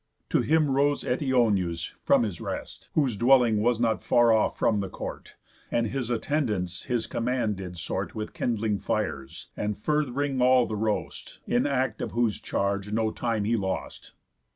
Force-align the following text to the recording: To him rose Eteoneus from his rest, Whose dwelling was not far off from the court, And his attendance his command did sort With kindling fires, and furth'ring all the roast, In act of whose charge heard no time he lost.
To 0.29 0.41
him 0.41 0.71
rose 0.71 1.03
Eteoneus 1.03 1.91
from 2.01 2.23
his 2.23 2.41
rest, 2.41 2.89
Whose 2.95 3.15
dwelling 3.15 3.61
was 3.61 3.79
not 3.79 4.01
far 4.03 4.33
off 4.33 4.57
from 4.57 4.79
the 4.79 4.89
court, 4.89 5.35
And 5.69 5.85
his 5.85 6.09
attendance 6.09 6.85
his 6.85 7.05
command 7.05 7.57
did 7.57 7.77
sort 7.77 8.15
With 8.15 8.33
kindling 8.33 8.79
fires, 8.79 9.49
and 9.55 9.77
furth'ring 9.77 10.41
all 10.41 10.65
the 10.65 10.75
roast, 10.75 11.37
In 11.45 11.67
act 11.67 12.01
of 12.01 12.13
whose 12.13 12.39
charge 12.41 12.85
heard 12.85 12.95
no 12.95 13.11
time 13.11 13.43
he 13.43 13.55
lost. 13.55 14.13